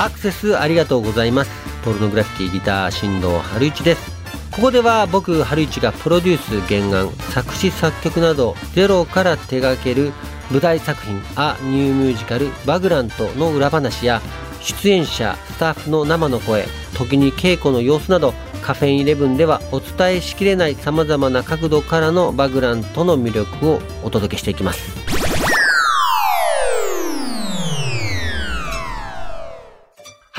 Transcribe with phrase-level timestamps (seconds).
[0.00, 1.50] アクセスありがとうございます。
[1.84, 4.10] ポルノグラフィティギター新藤春一です。
[4.50, 10.12] ここでは僕春一がプロデュース原案作詞作曲などゼロから手掛ける
[10.50, 14.22] 舞台作品「ア・ニューミュージカルバグラント」の裏話や
[14.62, 18.32] 出演者スタッフの生の声時に稽古の様子など
[18.62, 25.49] カフェインイレブンではお伝えしきれないさまざまな角度からのバグラントの魅力をお届けしていきます。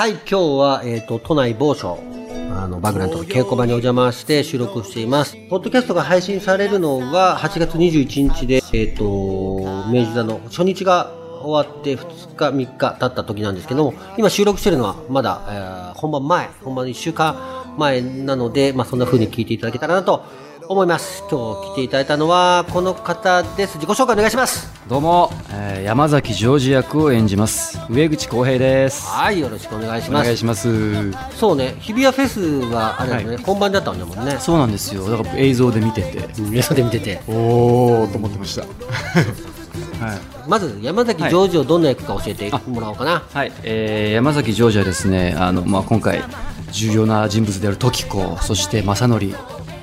[0.02, 1.99] はい今日は、えーと、都内某所
[2.52, 5.38] あのバグラントの稽古場にお邪魔して収録しています。
[5.48, 11.11] ポッドキャストが配信されるのが8月21日で、えーと、明治座の初日が
[11.44, 20.25] 終わって2日3日経った時なんですけども今収録してるのはまだ、えー、本番前本番1週間前なので、まあ、そんな風に聞いていただけたらなと
[20.71, 21.23] 思います。
[21.30, 23.75] 今日来ていただいたのはこの方です。
[23.75, 24.71] 自己紹介お願いします。
[24.88, 27.77] どうも、えー、山崎ジョージ役を演じます。
[27.89, 29.05] 上口浩平です。
[29.05, 30.21] はいよろしくお願いします。
[30.21, 31.11] お願いします。
[31.35, 32.39] そうね日比谷フェス
[32.73, 34.38] はあれですね、はい、本番だったんだもんね。
[34.39, 35.09] そうなんですよ。
[35.09, 36.30] だから映像で見てて。
[36.53, 37.22] 映像で見てて。
[37.27, 38.61] おおと思ってました。
[39.99, 43.23] はい、まず山崎ジョージをどんな役か教えてもらおうかな。
[43.33, 46.23] はい、えー、山崎ジョージはですね、あのまあ今回
[46.72, 49.33] 重要な人物である時子そして正則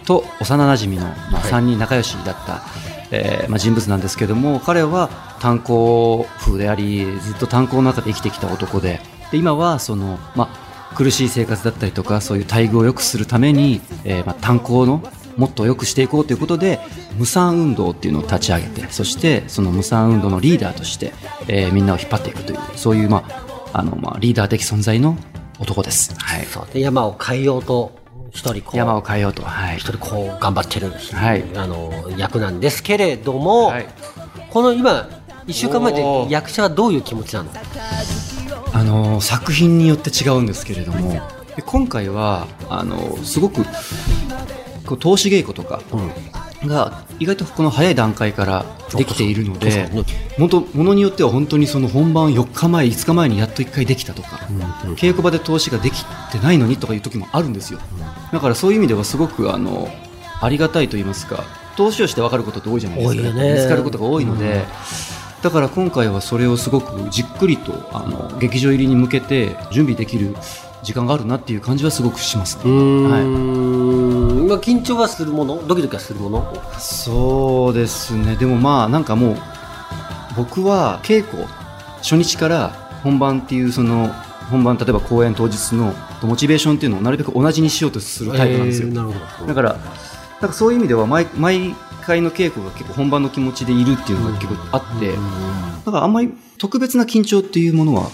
[0.09, 9.01] と幼なじみの、まあ、3人仲良しだった、はい、えー、まあ、人物なんですけども彼は炭鉱風でありずっと炭鉱の中で生きてきた男で
[9.31, 10.51] で今はその、ま
[10.91, 15.03] あ、苦しい生活だったりとかそういう待遇を良くするために、えー、まあ、炭鉱の
[15.37, 16.81] もっと良くしていこうということで
[17.17, 21.13] 無産運動っていうのを立ち上げてそしてその無産運動のリーダーとして、
[21.49, 25.17] えー、みんなを引っ張っていくというそういう、まああのまあ、リーダー的存在の
[25.61, 26.15] 男です。
[26.19, 26.47] はい。
[26.47, 27.93] そうで山を変えようと、
[28.31, 28.77] 一人こう。
[28.77, 29.43] 山を変えようと。
[29.43, 29.77] はい。
[29.77, 31.45] 一人こう頑張ってる、はい。
[31.57, 33.87] あの、役なんですけれども、はい、
[34.51, 35.09] この今、
[35.47, 37.51] 一週間前で役者はどういう気持ちなの？
[38.75, 41.21] あの、作品によって違うんですけれども、
[41.65, 43.65] 今回は、あの、すごく、
[44.87, 45.81] こう投資稽古とか、
[46.67, 48.67] が意外とこの早い段階から
[48.97, 49.89] できているので
[50.39, 58.01] 本当ものによっては本当にその本番4日前5日前にやっと1回できたとか、うん、稽古場で投資ができてないのにとかいう時もあるんですよ、うん、
[58.33, 59.89] だからそういう意味ではすごくあの
[60.41, 61.45] ありがたいと言いますか
[61.77, 64.63] 投資をして分かることって多いじゃないですか、ね、見つかることが多いので、うん、
[65.43, 70.35] だから今回はそれをすごくじっくりとあの劇場入りに向けて準備できる
[70.83, 72.65] 時間があるなっていう感じはすごくしますね。
[72.65, 74.08] はい
[74.49, 75.63] 今緊張はするもの？
[75.67, 76.55] ドキドキはするもの？
[76.79, 78.35] そうですね。
[78.35, 79.37] でもまあなんかもう
[80.39, 81.45] 僕は稽古
[81.99, 82.71] 初日から
[83.03, 84.09] 本番っていうその
[84.51, 85.93] 本番例えば公演当日の
[86.23, 89.79] モチベーションっていうのをなるべく同じにしようとするタイプなんですよ、えー、だからな
[90.49, 95.15] んかそういう意味では毎毎回の稽古が結構本番の気持ちでいるっていうのが結構あって、
[95.89, 98.11] だからあんまり特別な緊張っていうものは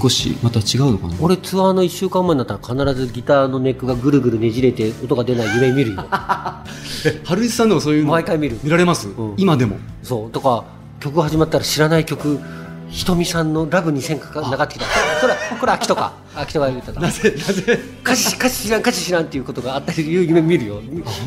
[0.00, 1.16] 少しまた違うのかな？
[1.20, 6.04] 俺ツアーの1週間前になったら必ずギターのネックがぐるぐるねじれて音が出ない夢見るよ。
[7.24, 8.58] 春井さんでもそういうの毎回見る。
[8.62, 9.78] 見られます、うん、今でも。
[10.02, 10.30] そう。
[10.30, 10.64] とか
[11.00, 12.40] 曲始まったら知らない曲
[12.88, 14.40] ひとみさんのラブ2000か？
[14.40, 14.86] 流ってきた。
[15.20, 16.12] それこれ秋とか。
[16.36, 16.92] 秋とか言うた。
[16.92, 17.78] なぜなぜ？
[18.02, 20.80] 歌詞歌詞知らん歌詞知らんっていうことがあったりいう夢見るよ。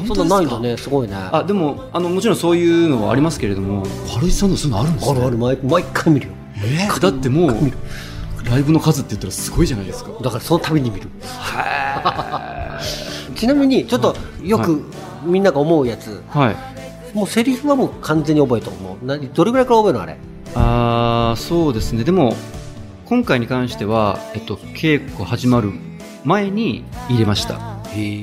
[0.07, 0.77] そんなないんだね。
[0.77, 1.15] すごいね。
[1.31, 3.85] あでもあのもちろんそういうのはありますけれども。
[4.07, 4.91] 春井さんのそういうのある。
[4.91, 5.37] んですか、ね、あるある。
[5.37, 6.33] 毎毎回見るよ。
[6.63, 6.87] え？
[6.89, 7.55] ー、だってもう
[8.49, 10.11] ライブの数って言ったらすごいじゃないですか。
[10.21, 11.07] だからそのために見る。
[13.35, 14.83] ちなみにちょっとよく
[15.23, 20.17] みんなが思うやつ、はい、もうセリフはもう完全に覚えた思うなどれぐらいから覚えるのあれ？
[20.55, 22.03] ああそうですね。
[22.03, 22.35] でも
[23.05, 25.71] 今回に関しては、えっと、稽古始まる
[26.23, 27.59] 前に入れました。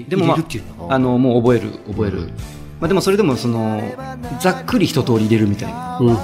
[0.08, 2.28] でも、まあ、あのもう覚える覚える、
[2.78, 3.82] まあ、でもそれでもその
[4.40, 6.16] ざっくり一通り入れるみたいな、うんうん、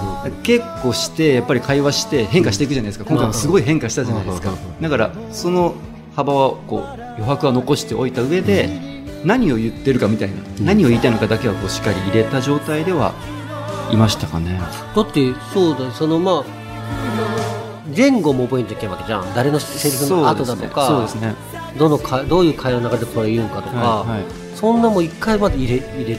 [0.43, 3.05] 結構してやっぱり会話して変化していくじゃないですか。
[3.05, 4.53] 今回もすごい変化したじゃないですか。
[4.81, 5.75] だからその
[6.15, 8.69] 幅はこう余白は残しておいた上で
[9.25, 13.15] 何を言ってるかみたいな、何を言いたいのかだけはこうしっかり入れた状態では
[13.91, 14.61] いましたかね。
[14.95, 19.35] だってそうだそのまあ前後も覚えなきゃいけないわけじゃん。
[19.35, 21.35] 誰のセリフの後だとかそうですね。
[21.79, 24.25] どのかどういう会話の中でこれ言うんかとか、はいはい、
[24.55, 26.15] そんなも一回まで入れ入れ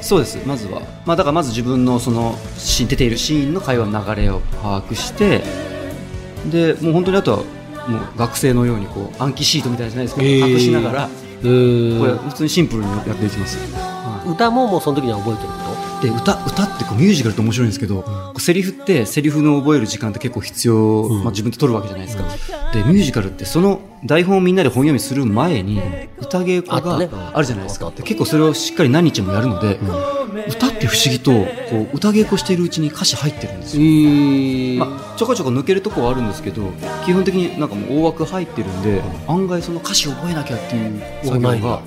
[0.00, 5.44] そうですまずは、まあ、だからまず自分のそのシーン出ているシーンの会話の流れを把握して
[6.50, 7.44] でもう本当にあとはも
[7.98, 11.08] う学生のようにこう暗記シートみたいじゃないですか、えー、隠しながら、
[11.42, 15.54] えー、これ普通にシンプルにやっていきます、はい、歌ももうその時には覚えてると？
[16.02, 18.04] で歌歌ってこうミュージカルって面白いんですけど、
[18.34, 25.80] うん、セリフってセリフの覚える時間って結構必要、うん、まあ、自分で取るわけじゃないですか、うん、でミュージカルってその台本をみんなで本読みする前に
[26.18, 29.78] 歌稽古があるじゃないですか、結構それをしっかり何日もやるので、
[30.48, 31.30] 歌って不思議と
[31.70, 36.72] こう歌稽古しているうちに歌詞入ってるんですえよ、ーまあ、ちょこちょこ抜けるとこはあるんですけど
[37.04, 41.82] 基本的になんかもう大枠入ってるんで案外その歌詞覚えなきゃっていう作業が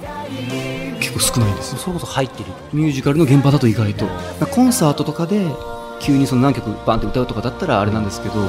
[1.11, 1.77] 結構少ないんですよ。
[1.77, 4.07] それこそ入ってるミュージカルの現場だと意外と。
[4.51, 5.45] コンサートとかで
[5.99, 8.41] 急にその何曲バンって歌うとかだったらあれなんですけどこ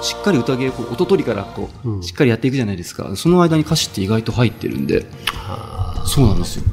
[0.00, 2.02] うしっかり歌稽古音取りからこう、うん。
[2.02, 3.14] しっかりやっていくじゃないですか。
[3.16, 5.06] その間に歌詞って意外と入ってるんで。
[6.04, 6.64] そうなんですよ。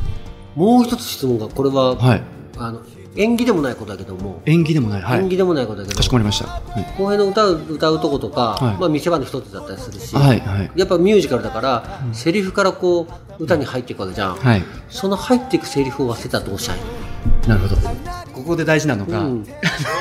[0.55, 2.23] もう一つ質問がこれは、はい。
[2.57, 2.81] あの
[3.15, 5.19] 演技でもないことだけども、演技でもないはい。
[5.21, 6.47] 演技でもないことだけどかしこまりました。
[6.47, 8.77] はい公平の歌う歌うとことか、はい。
[8.77, 10.71] まあ、見せ場の一つだったりするし、はいはい。
[10.75, 13.07] やっぱミュージカルだから、セリフからこ
[13.39, 14.63] う歌に入っていくわけじゃん、はい。
[14.89, 16.79] その入っていくセリフを忘れたらどうしたい
[17.47, 17.75] なるほど。
[18.33, 19.45] ここで大事なのが、うん。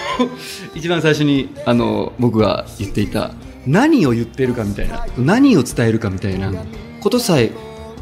[0.75, 3.33] 一番最初にあの僕が言っていた
[3.67, 6.53] 何を言ってるかみたいな何を伝えるかみたいな
[7.01, 7.53] ことさえ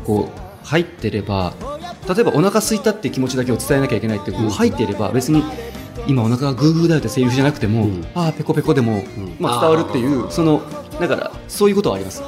[0.05, 1.55] こう入ってれば
[2.08, 5.43] 例えばお腹空いたって気持ちだけを伝えなきゃいけないってこう入っていれば別に
[6.06, 8.06] 今お腹がグーグーだよってセリフじゃなくても、うん。
[8.14, 9.03] ああペコペコでも、
[9.41, 10.62] まあ、伝わるっていうその
[11.00, 12.23] だからそういうことはあります。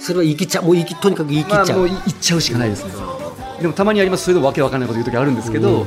[0.00, 2.92] それは言い切っちゃうもう言い切とにかく言い切ちゃう、もう言っちゃうしかないですね。
[3.60, 4.24] でもたまにあります。
[4.24, 5.86] それでもわけわかんないこと言う時あるんですけど、うん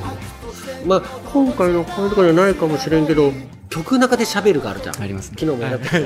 [0.86, 1.02] まあ、
[1.34, 3.32] 今回のこういうところじゃないかもしれんけど
[3.70, 5.02] 曲の中で喋るがあるじゃん。
[5.02, 5.38] ありますね。
[5.40, 6.00] 昨日もやった。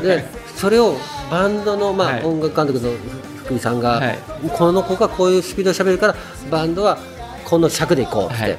[0.00, 0.24] で
[0.56, 0.96] それを
[1.30, 2.24] バンドの、まあはい。
[2.24, 2.92] 音楽監督の
[3.44, 4.18] 福井さんが、はい。
[4.56, 6.14] この子がこういうスピードで喋るから
[6.50, 6.98] バンドは
[7.44, 8.50] この尺でいこうって、はい。
[8.50, 8.58] はい。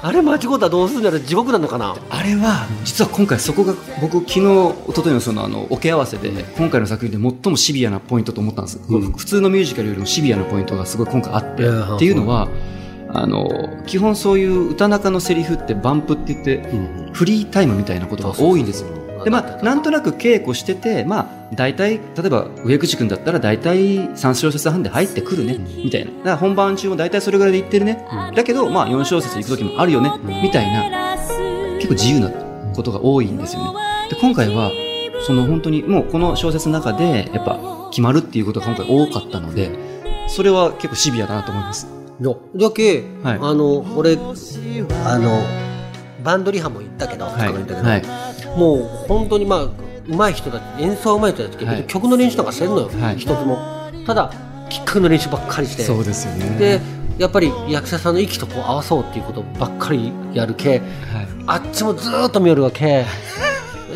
[0.00, 1.96] あれ間違ったらどうするんだろう地獄なのかな。
[2.10, 9.12] あれは実は今回そこが僕昨日一昨日のそのあのおけ合わせで今回の作品で最もシビアなポイントと思ったんです、うん。
[9.12, 12.48] 普通のミュージカルよりもシビアなポイントがすごい今回あっていやっていうのは
[13.10, 19.24] あの基本そういう歌中のセリフってバンプって言ってうんフリータイムみたいなことが多いんですよ。
[19.24, 26.10] でまあなんとなく稽古しててまあ大体例えば上口君だったら大体3小節半で入ってくるねみたいな。
[26.10, 28.04] だから本番中も大体それぐらいで言ってるね。
[28.34, 30.12] だけどまあ4小節行く時もあるよね
[30.42, 31.16] みたいな
[31.78, 32.30] 結構自由な
[32.74, 33.78] ことが多いんですよね。
[34.10, 34.70] で、今回は、
[35.26, 37.58] その本当にもうこの小説の中でやっぱ
[37.90, 39.70] 決まるっていうことが今回多かったので、
[40.28, 41.97] それは結構シビアだなと思います。
[42.20, 43.38] いやだけ、はい。
[43.40, 45.40] あの俺あの
[46.22, 47.52] バンドリハも行ったけど、はい。
[47.52, 48.02] たけどはい。
[48.58, 49.68] もう本当にまあ
[50.08, 51.84] 上手い人だ演奏は上手い人だけど、はい。
[51.84, 53.16] 曲の練習なんかせんのよ、はい。
[53.16, 53.58] 一つも。
[54.06, 54.32] ただ
[54.68, 55.82] きっかけの練習ばっかりして。
[55.82, 56.58] そうですよね。
[56.58, 56.80] で
[57.18, 60.82] やっぱり役者さんの息とこう合わそうっていうことばっかりやるけはい。
[61.46, 63.04] あっちもずーっと見よるわけ。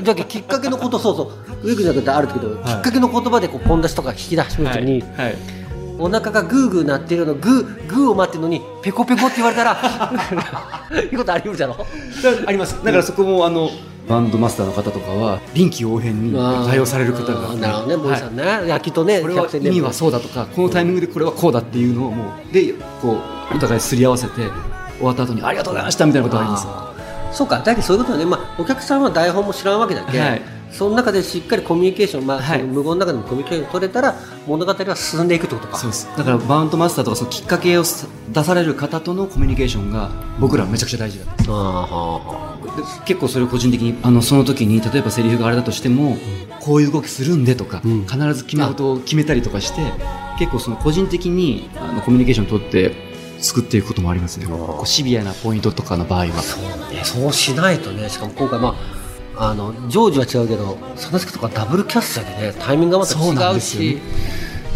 [0.03, 1.69] だけどきっかけのことそうそう。
[1.69, 2.65] 上口だけってあるけど、い。
[2.65, 5.37] きっかけの言葉でこうポン出しとか引き出しの時に、はい。
[6.03, 9.77] お腹がグーグーなってるのグーグーを待ってるのにペコペコって言われたら
[11.01, 11.77] いうことあり得るじゃろ？
[12.47, 12.77] あります。
[12.85, 13.71] だからそこもあの、
[14.09, 17.55] バンドマスターの方とかは臨機応変に対応される方が。
[17.55, 18.43] なるほどね森さんね。
[18.45, 23.19] ね、いやきっとねこれは意味はそうだとか、このタイミングでこれはこうだっていうのをもう、で、こ
[23.53, 24.33] う、お互いすり合わせて、
[24.99, 26.67] 終わった後にありがとうございましたみたいなことがあります。
[27.37, 30.43] そうかだけどそういうことはね、まあ、お客さんは台本も知らんわけだけ、はい
[30.73, 32.63] その中でしっかりコミュニケーション、まあはい。
[32.63, 34.17] 無言の中でもコミュニケーション取れたら
[34.47, 35.77] 物語は進んでいくってことか。
[35.79, 36.09] そうです。
[36.17, 40.11] だからバンドマスターとかそのきっかけをさ出される方とのコミュニケーションが
[40.41, 41.45] 僕らはめちゃくちゃ大事だった。
[41.49, 42.59] あ
[43.05, 46.17] 結構それを個人的にあのその時に例えばセリフがあれだとしても、
[46.61, 48.07] こういう動きするんでとか、うん。
[48.07, 49.83] 必ず決め事を決めたりとかして
[50.39, 52.95] 結構その個人的にあのコミュニケーションを取って
[53.41, 54.47] 作っていくこともありますね。
[54.47, 56.27] こうシビアなポイントとかの場合は。
[56.27, 57.05] ーね。
[57.05, 59.02] そうしないとねしかも今回まあ
[59.37, 62.55] あのジョージは違うけどサナスケとかダブルキャストでね。
[62.59, 63.99] タイミングがまた違うし。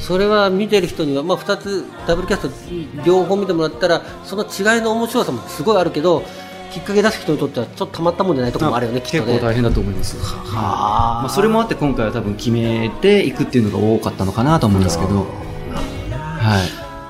[0.01, 6.23] それは見てる人には、まあ、2つダブルキャスト両方見てもらったらその違いの面白さもすごいあるけど
[6.71, 9.33] きっかけ出す人にとってはちょっとたまったもんじゃないところもあるよねきっとね。
[9.33, 10.17] 結構大変だと思います。
[10.19, 15.17] はまあ、それもあって今回は多分決めていくっていうのが多かったのかなと思うんですけど。
[15.17, 15.25] は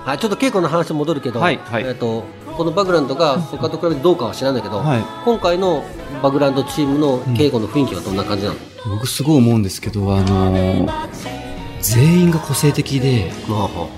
[0.04, 0.08] い。
[0.08, 1.84] はい、ちょっと稽古の話に戻るけど、はいはい。
[1.84, 2.24] えっと
[2.56, 5.04] このバグランドが他と比べてどうかは知らないけど、はい。
[5.24, 5.84] 今回の
[6.22, 8.56] バグランドチームの稽古の雰囲気はどんな感じなの、
[8.88, 11.36] 僕すごい思うんですけどあのー
[11.82, 13.30] 全員が個性的で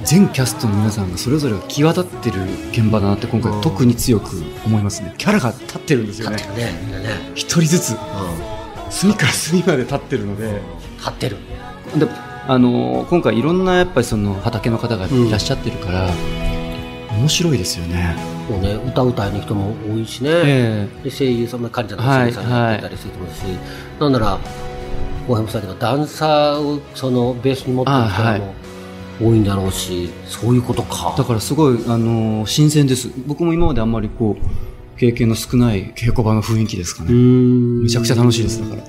[0.04, 5.14] 全キャストの皆さんがそれぞれが際立ってる現場だなって今回特に強く思いますね。
[5.16, 6.36] キャラが立ってるんですよね。
[7.34, 7.90] 一人ずつ。
[7.92, 7.98] うん、
[8.90, 10.60] 隅から隅まで立ってるので。
[10.98, 11.36] 立ってる。
[11.96, 12.06] で
[12.46, 16.10] あのー今回いろんなやっぱりその畑の方がいらっしゃってるから、
[17.18, 18.14] 面白いですよね。
[18.48, 23.42] もうね歌うたいの人も多いしね、えで声優さんもカリちゃんのはい声優さんが出たりすると思うし、
[24.00, 24.38] なんなら
[25.26, 28.54] 後輩もそうだけどダンサーをそのベースに持ってる人あも
[29.20, 31.14] 多いんだろうし、そういうことか。
[31.18, 33.10] だからすごい、あのー新鮮です。
[33.26, 37.82] 僕も今まであんまりこう経験の少ない稽古場の雰囲気ですかうねーん。
[37.82, 38.87] めちゃくちゃ楽しいですだから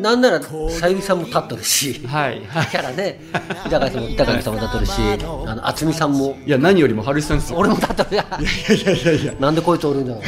[0.00, 2.40] なんならさゆりさんも立っとるし、はい。
[2.70, 3.20] キャラね
[3.66, 4.92] 板垣さんも板垣さんも立っとるし
[5.46, 6.36] あの渥美さんも。
[6.46, 7.58] いや何よりも春日さんですよ。
[7.58, 9.32] 俺も立っとるやいやいやいやいや。
[9.40, 10.20] なんでこいつおるんだろ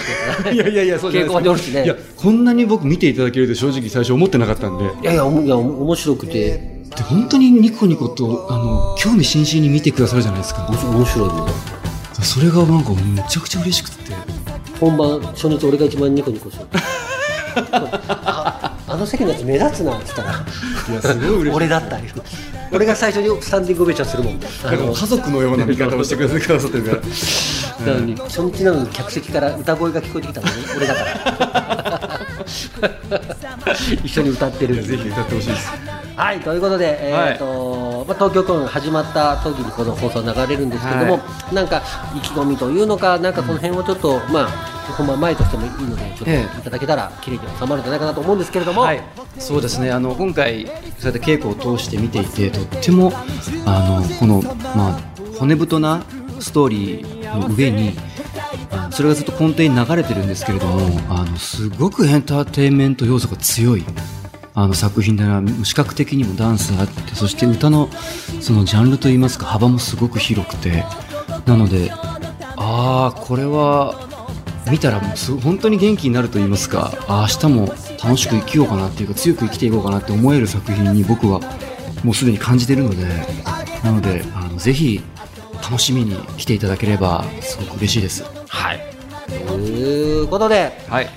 [0.50, 1.84] ういやいやいやそうじゃない稽古場におるしね。
[1.84, 4.84] いやこんなに僕見ていただけると正直最初思ってなかったんで。
[5.02, 6.78] いやいやおもいや面白くて。
[6.88, 10.66] で本当にニコニコとあの興味津々に見てくださるじゃないですか。
[10.68, 11.52] 面白い面白いね。
[12.22, 13.98] それがなんかめちゃくちゃ嬉しくて。
[14.80, 16.68] 本番初日俺が一番ニコニコしてる
[18.98, 20.30] の席のやつ目立つなって言ったら。
[20.32, 21.50] いやすごい嬉しい。
[21.56, 22.04] 俺だったよ。
[22.70, 24.38] 俺が最初にスタンディングオベーションするもん。
[24.94, 26.28] 家族のような見方をしてくだ
[26.60, 27.92] さってるから。
[27.92, 30.52] なのに初日なのに客席から歌声が聞こえてきたのね。
[30.76, 32.20] 俺だから。
[34.04, 35.70] 一緒に歌ってるぜひ歌ってほしいです。
[36.16, 41.20] はいということで、えーとまあ、東京公演が始まった時にこの放送流れるんですけども、
[41.52, 41.82] なんか
[42.16, 46.46] 意気込みというのかなんかその辺をちょっと、まあ本番前としてもいいのでちょっといえ。
[46.64, 49.02] ただけたら綺麗に収まるんじゃないかなと思うんですけれども、はい、
[49.38, 49.92] そうですね。
[49.92, 53.12] あの今回そうやって稽古を通して見ていてとっても
[53.66, 54.42] あのこの、
[54.74, 55.00] まあ、
[55.38, 56.02] 骨太な
[56.40, 57.92] ストーリーの上に
[58.90, 63.84] それがずっと根底に流れてるんですけれどもあのすごくエンターテインメント要素が強い
[64.60, 67.88] あの作品でな視覚的にもダンスあってそして歌の
[68.40, 70.84] そのジャンルといいますか幅もすごく広くて
[71.46, 73.94] なのでああこれは
[74.68, 77.66] 見たらもうす本当に元気になると言いますか明日も
[78.02, 81.38] 楽しく生きようかなっていうか強く生きていこうかなって思える作品に僕は
[82.02, 83.06] もうすでに感じてるので
[83.84, 85.00] なのであのぜひ
[85.62, 88.24] 楽しみに来ていただければすごく嬉しいです。
[88.48, 88.80] はい。
[89.28, 91.08] ということではい。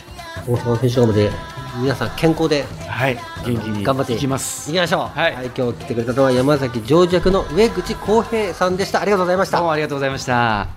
[0.48, 1.32] 大阪の編集まで
[1.80, 4.70] 皆さん健康ではい元気に頑張っていきます。
[4.70, 5.18] いきましょう。
[5.18, 5.52] はい。
[5.56, 9.02] 今日来てくれたのは山崎上弱の上口浩平さんでした。
[9.02, 9.58] ありがとうございました。
[9.58, 10.68] どうもありがとうございました。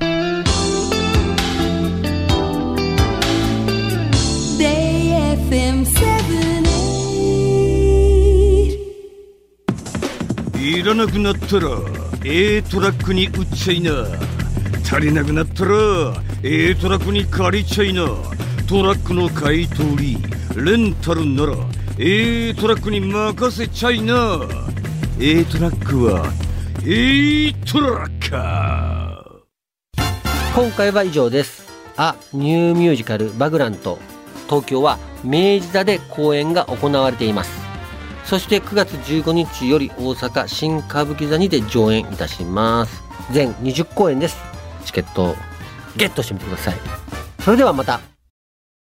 [10.60, 11.68] いらなくなったら
[12.24, 14.06] A トラックに売っちゃいな。
[14.84, 15.74] 足りなくなったら
[16.42, 18.06] A トラックに借りちゃいな。
[18.66, 21.56] トラックの買い取りレンタルなら
[21.98, 24.14] A トラックに任せちゃいな。
[25.18, 26.32] A トラックは
[26.86, 30.04] A トラッカー。
[30.54, 31.66] 今回は以上です。
[31.96, 33.98] あニューミュージカルバグラント。
[34.48, 37.50] 東京は明治座で公演が行われています。
[38.24, 43.02] そして9月15日より大阪新歌舞伎座にて上演いたします。
[43.32, 44.36] 全20公演です。
[44.84, 45.36] チケットを
[45.96, 46.74] ゲットしてみてください。
[47.40, 48.13] それではまた。